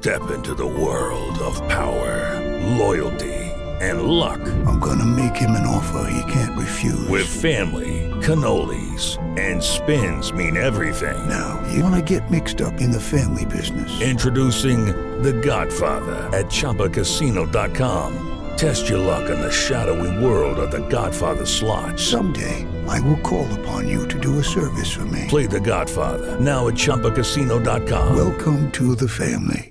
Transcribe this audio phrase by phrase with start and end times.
[0.00, 2.40] Step into the world of power,
[2.78, 3.34] loyalty,
[3.82, 4.40] and luck.
[4.64, 7.06] I'm gonna make him an offer he can't refuse.
[7.08, 11.28] With family, cannolis, and spins mean everything.
[11.28, 14.00] now, you wanna get mixed up in the family business.
[14.00, 14.86] Introducing
[15.22, 18.28] The Godfather at ChumbaCasino.com.
[18.56, 22.00] Test your luck in the shadowy world of The Godfather slot.
[22.00, 25.26] Someday, I will call upon you to do a service for me.
[25.28, 28.16] Play The Godfather now at ChumbaCasino.com.
[28.16, 29.70] Welcome to the family.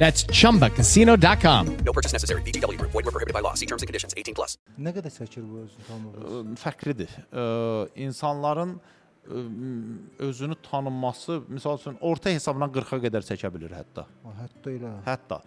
[0.00, 1.66] That's chumbacasino.com.
[1.84, 2.40] No purchase necessary.
[2.80, 2.90] Group.
[2.92, 3.54] Void were prohibited by law.
[3.54, 4.14] See terms and conditions.
[4.16, 4.56] 18 plus.
[4.80, 6.56] Nə qədər çəkir bu özünü tanımaq?
[6.62, 7.10] fərqlidir.
[8.06, 8.72] İnsanların
[10.18, 14.06] özünü tanınması, məsəl üçün orta hesabla 40-a qədər çəkə bilər hətta.
[14.40, 14.92] Hətta elə.
[15.06, 15.40] Hətta.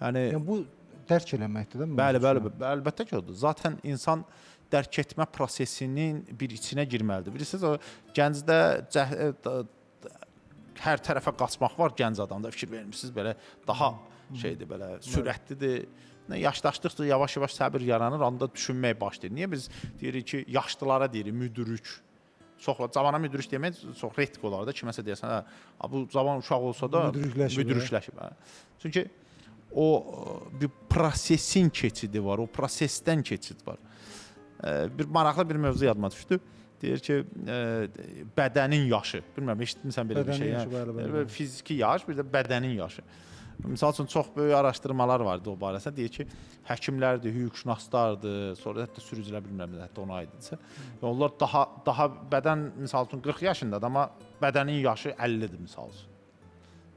[0.00, 0.62] Yəni Yəni bu
[1.10, 1.90] dərk eləməkdir də.
[2.00, 3.36] bəli, bəli, bəli, əlbəttə ki, odur.
[3.36, 4.24] Zaten insan
[4.72, 7.34] dərk etmə prosesinin bir içinə girməlidir.
[7.36, 7.76] Bilirsiniz, o
[8.16, 8.58] gəncdə
[8.96, 9.58] cəh- d-
[10.84, 12.50] hər tərəfə qaçmaq var gənc adamda.
[12.54, 13.34] Fikir vermisiniz belə
[13.66, 13.92] daha
[14.40, 15.88] şeydir, belə sürətlidir.
[16.30, 19.34] Nə yaşlaşdıqca yavaş-yavaş səbir yaranır, anda düşünmək başlayır.
[19.34, 19.66] Niyə biz
[20.00, 21.88] deyirik ki, yaşlılara deyirik müdürük.
[22.60, 25.40] Çox cavana müdürük demək çox retik olar da kiməsə deyəsən, hə,
[25.80, 28.20] "A, bu cavan uşaq olsa da Müdürükləşib, hə?" müdürükləşib.
[28.20, 28.30] Hə.
[28.82, 29.06] Çünki
[29.72, 33.78] o ə, bir prosesin keçidi var, o prosesdən keçid var.
[34.62, 36.40] Ə, Bir maraqlı bir mövzu yadıma düşdü.
[36.80, 37.56] Deyir ki, ə,
[38.36, 39.20] bədənin yaşı.
[39.36, 40.52] Bilmirəm, eşitmisən belə bir Bədənin şey?
[40.54, 40.76] yaşı, hə?
[40.76, 41.34] bəli, bəli, Belə bəli.
[41.34, 43.04] Fiziki yaş, bir də bədənin yaşı.
[43.60, 45.92] Məsəl üçün çox böyük araşdırmalar vardı o barəsində.
[45.96, 46.24] Deyir ki,
[46.70, 50.56] həkimlərdir, hüquqşünaslardır, sonra hətta sürücülər bilmirəm, hətta ona aiddirsə.
[51.04, 54.06] Onlar daha daha bədən məsəl üçün 40 yaşındadır, amma
[54.40, 56.16] bədənin yaşı 50-dir məsəl üçün.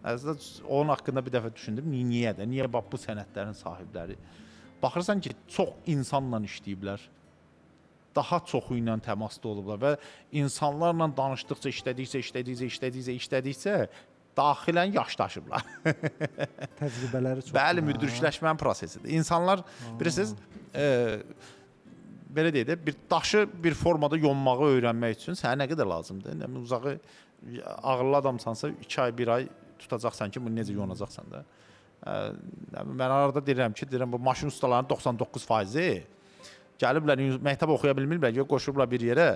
[0.03, 1.91] Əslində onun haqqında bir dəfə düşündüm.
[1.91, 2.47] Niyə də?
[2.47, 4.15] Niyə bax bu sənədlərin sahibləri?
[4.83, 7.03] Baxırsan ki, çox insanla işləyiblər.
[8.15, 9.93] Daha çoxu ilə təmasda olublar və
[10.37, 13.77] insanlarla danışdıqca, işlədikcə, işlədikcə, işlədikcə, işlədikcə
[14.37, 15.65] daxilən yaşlaşıblar.
[16.79, 17.55] təcrübələri çox.
[17.55, 19.11] Bəli, müdrikləşmənin prosesidir.
[19.17, 19.63] İnsanlar
[19.99, 20.33] bilirsiniz,
[20.73, 20.85] e,
[22.33, 26.39] belə deyək də, bir daşı bir formada yonmağı öyrənmək üçün sənə nə qədər lazımdır?
[26.39, 26.97] Bilim, uzağı
[27.81, 29.47] ağıllı adamsansa 2 ay, 1 ay
[29.79, 31.43] tutacaqsan ki, bunu necə yonacaqsan da.
[32.05, 36.03] Bilim, mən arada deyirəm ki, deyirəm bu maşın ustalarının 99%-i
[36.81, 39.27] gəliblər məktəb oxuya bilmirlər ki, qoşublar bir yerə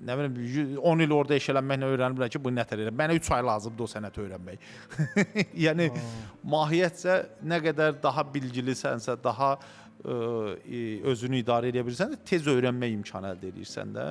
[0.00, 2.92] nə bilim yü- 10 il orada işlənməklə öyrəniblər ki, bu nətər elə.
[2.96, 4.68] Mənə 3 ay lazımdır o sənəti öyrənmək.
[5.66, 5.90] yəni
[6.54, 10.16] mahiyyətcə nə qədər daha bilgilisənsə, daha ə,
[11.12, 14.06] özünü idarə edə bilirsən, tez öyrənmək imkanı əldə edirsən də.